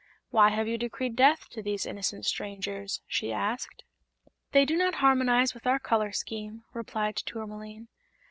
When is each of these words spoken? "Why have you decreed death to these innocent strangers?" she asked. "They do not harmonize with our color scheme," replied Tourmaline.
"Why 0.31 0.49
have 0.49 0.67
you 0.67 0.79
decreed 0.79 1.15
death 1.15 1.47
to 1.51 1.61
these 1.61 1.85
innocent 1.85 2.25
strangers?" 2.25 3.03
she 3.05 3.31
asked. 3.31 3.83
"They 4.51 4.65
do 4.65 4.75
not 4.75 4.95
harmonize 4.95 5.53
with 5.53 5.67
our 5.67 5.77
color 5.77 6.11
scheme," 6.11 6.63
replied 6.73 7.17
Tourmaline. 7.17 7.87